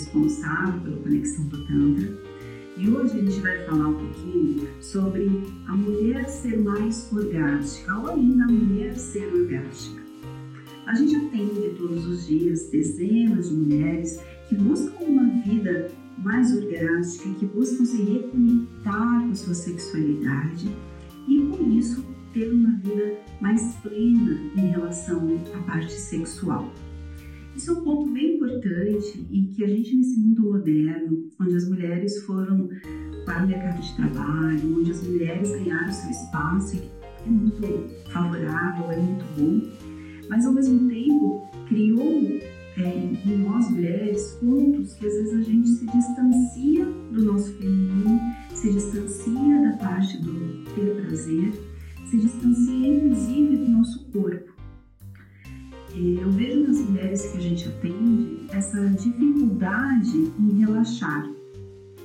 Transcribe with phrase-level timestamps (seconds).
[0.00, 2.18] responsável pela conexão do Tantra.
[2.76, 5.28] E hoje a gente vai falar um pouquinho sobre
[5.66, 10.00] a mulher ser mais orgástica ou ainda a mulher ser orgástica.
[10.86, 17.28] A gente atende todos os dias dezenas de mulheres que buscam uma vida mais orgástica,
[17.38, 20.68] que buscam se reconectar com a sua sexualidade
[21.28, 26.72] e com isso ter uma vida mais plena em relação à parte sexual.
[27.60, 31.68] Isso é um ponto bem importante e que a gente nesse mundo moderno, onde as
[31.68, 32.70] mulheres foram
[33.26, 37.60] para o mercado de trabalho, onde as mulheres ganharam seu espaço, é muito
[38.10, 39.60] favorável, é muito bom,
[40.30, 42.00] mas ao mesmo tempo criou
[42.78, 48.20] é, em nós mulheres pontos que às vezes a gente se distancia do nosso feminino,
[48.54, 51.52] se distancia da parte do ter prazer,
[52.06, 54.49] se distancia inclusive do nosso corpo.
[55.94, 61.28] É, eu vejo nas mulheres que a gente atende essa dificuldade em relaxar.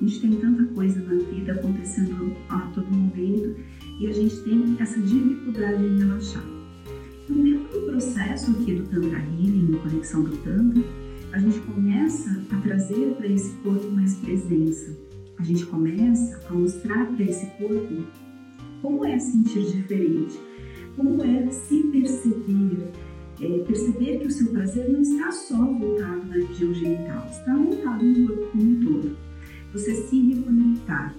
[0.00, 3.56] A gente tem tanta coisa na vida acontecendo a todo momento
[4.00, 6.44] e a gente tem essa dificuldade em relaxar.
[7.24, 10.82] Então, dentro do processo aqui do Tantra Healing, Conexão do Tantra,
[11.32, 14.96] a gente começa a trazer para esse corpo mais presença.
[15.38, 18.04] A gente começa a mostrar para esse corpo
[18.82, 20.38] como é sentir diferente,
[20.96, 22.90] como é se perceber,
[23.40, 28.04] é, perceber que o seu prazer não está só voltado na região genital, está voltado
[28.04, 29.16] no corpo como um todo.
[29.72, 31.14] Você se reconectar.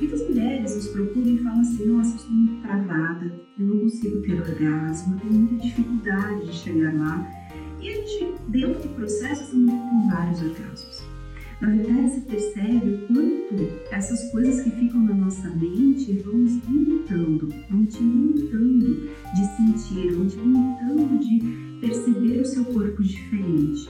[0.00, 4.22] Muitas mulheres nos procuram e falam assim: Nossa, eu sou muito travada, eu não consigo
[4.22, 7.28] ter orgasmo, eu tenho muita dificuldade de chegar lá.
[7.80, 11.08] E a gente, dentro do processo, essa mulher tem vários orgasmos.
[11.60, 16.64] Na verdade, você percebe o quanto essas coisas que ficam na nossa mente vão nos
[16.68, 20.97] limitando, vão te limitando de sentir, vão te limitando
[21.28, 23.88] de perceber o seu corpo diferente.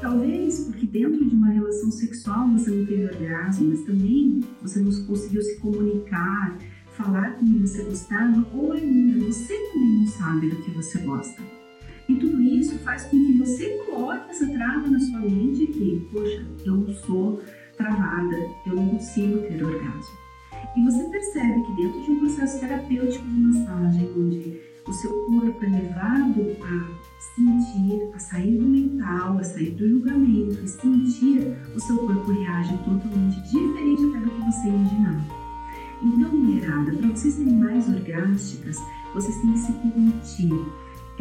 [0.00, 4.90] Talvez porque dentro de uma relação sexual você não teve orgasmo, mas também você não
[5.04, 6.56] conseguiu se comunicar,
[6.96, 11.42] falar como você gostava, ou ainda você também não sabe do que você gosta.
[12.08, 16.44] E tudo isso faz com que você coloque essa trava na sua mente que, poxa,
[16.64, 17.40] eu sou
[17.76, 18.36] travada,
[18.66, 20.18] eu não consigo ter orgasmo.
[20.76, 25.64] E você percebe que dentro de um processo terapêutico de massagem, onde o seu corpo
[25.64, 31.98] é levado a sentir, a sair do mental, a sair do julgamento sentir, o seu
[31.98, 35.24] corpo reage totalmente diferente até do que você imaginava.
[36.02, 38.78] Então, mulherada, para vocês serem mais orgásticas,
[39.14, 40.50] vocês têm que se permitir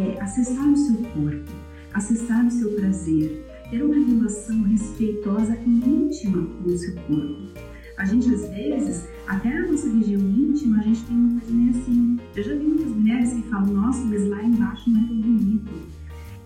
[0.02, 1.52] é acessar o seu corpo,
[1.94, 7.69] acessar o seu prazer, ter uma relação respeitosa e íntima com o seu corpo.
[8.00, 11.70] A gente, às vezes, até na nossa região íntima, a gente tem uma coisa meio
[11.72, 12.18] assim.
[12.34, 15.72] Eu já vi muitas mulheres que falam, nossa, mas lá embaixo não é tão bonito.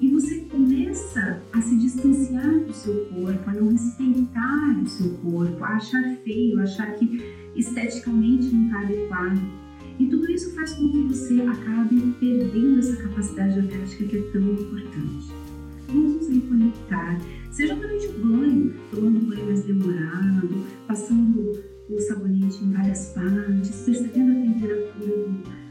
[0.02, 5.64] E você começa a se distanciar do seu corpo, a não respeitar o seu corpo,
[5.64, 7.22] a achar feio, a achar que
[7.56, 9.40] esteticamente não está adequado.
[10.00, 14.42] E tudo isso faz com que você acabe perdendo essa capacidade orgástica que é tão
[14.42, 15.32] importante.
[15.88, 17.22] Vamos nos reconectar,
[17.52, 19.93] seja durante o banho, tomando banho mais demorado,
[21.90, 25.18] o sabonete em várias partes, percebendo a temperatura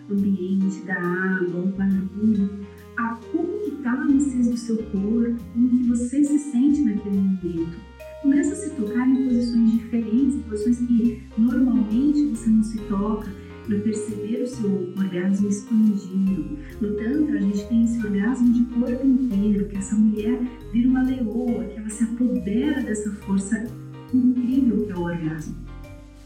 [0.08, 2.50] do ambiente, da água, o barulho,
[2.98, 7.16] a como que está a maciez do seu corpo, como que você se sente naquele
[7.16, 7.76] momento.
[8.22, 13.28] Começa a se tocar em posições diferentes, posições que normalmente você não se toca,
[13.66, 16.58] para perceber o seu orgasmo expandindo.
[16.80, 20.40] No Tantra, a gente tem esse orgasmo de corpo inteiro, que essa mulher
[20.72, 23.66] vira uma leoa, que ela se apodera dessa força
[24.12, 25.71] incrível que é o orgasmo.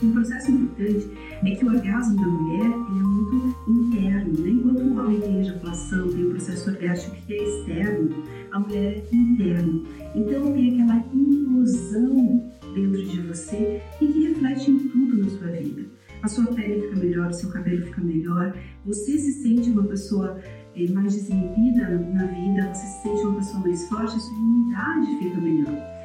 [0.02, 1.10] Um processo importante
[1.44, 4.50] é que o orgasmo da mulher é muito interno, né?
[4.50, 9.16] enquanto o homem tem ejaculação, tem o processo orgástico que é externo, a mulher é
[9.16, 9.84] interno.
[10.14, 15.96] Então tem aquela implosão dentro de você e que reflete em tudo na sua vida
[16.22, 18.54] a sua pele fica melhor, o seu cabelo fica melhor,
[18.84, 20.40] você se sente uma pessoa
[20.74, 25.18] eh, mais desinibida na vida, você se sente uma pessoa mais forte, a sua imunidade
[25.18, 25.95] fica melhor.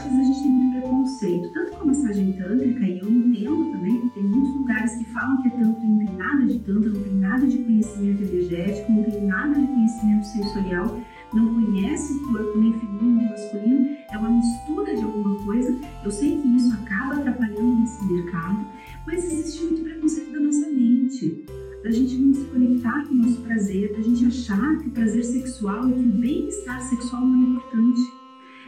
[0.00, 4.00] Vezes a gente tem muito preconceito, tanto com a massagem tântrica, e eu entendo também
[4.00, 6.88] que tem muitos lugares que falam que é tanto e não tem nada de tanto,
[6.88, 11.00] não tem nada de conhecimento energético, não tem nada de conhecimento sensorial,
[11.34, 15.78] não conhece o corpo nem feminino nem masculino, é uma mistura de alguma coisa.
[16.04, 18.64] Eu sei que isso acaba atrapalhando nesse mercado,
[19.06, 21.44] mas existe muito preconceito da nossa mente,
[21.84, 25.24] da gente não se conectar com o nosso prazer, da gente achar que o prazer
[25.24, 28.21] sexual e que o bem-estar sexual não é importante.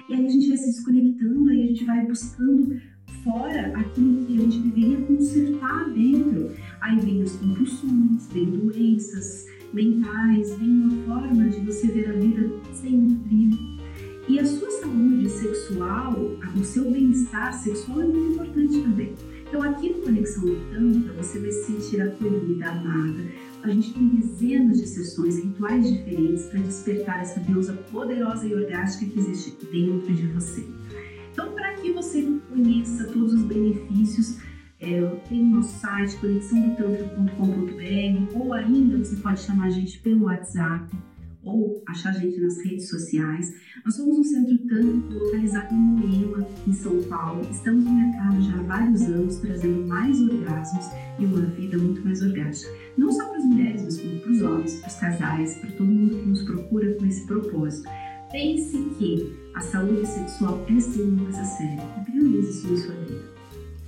[0.09, 2.81] E aí a gente vai se desconectando, aí a gente vai buscando
[3.23, 6.51] fora aquilo que a gente deveria consertar dentro.
[6.81, 12.51] Aí vem as compulsões, vem doenças mentais, vem uma forma de você ver a vida
[12.73, 13.59] sem brilho.
[14.29, 16.15] E a sua saúde sexual,
[16.59, 19.15] o seu bem-estar sexual é muito importante também.
[19.55, 20.43] Então, aqui no Conexão
[20.73, 23.25] Tantra, você vai se sentir acolhida, amada.
[23.63, 29.09] A gente tem dezenas de sessões, rituais diferentes para despertar essa deusa poderosa e orgástica
[29.09, 30.67] que existe dentro de você.
[31.31, 34.39] Então, para que você conheça todos os benefícios,
[34.81, 40.93] é, tem o nosso site conexãodotantra.com.br ou ainda você pode chamar a gente pelo WhatsApp
[41.45, 43.53] ou achar a gente nas redes sociais.
[43.85, 47.47] Nós somos um centro tântrico localizado em Moema, em São Paulo.
[47.51, 50.87] Estamos no mercado já há vários anos, trazendo mais orgasmos
[51.19, 52.73] e uma vida muito mais orgástica.
[52.97, 55.87] Não só para as mulheres, mas como para os homens, para os casais, para todo
[55.87, 57.89] mundo que nos procura com esse propósito.
[58.31, 63.35] Pense que a saúde sexual é sim uma coisa séria priorize isso na sua vida.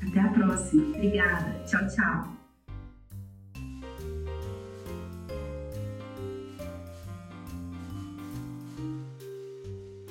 [0.07, 0.83] Até a próxima.
[0.89, 1.65] Obrigada.
[1.65, 2.46] Tchau, tchau.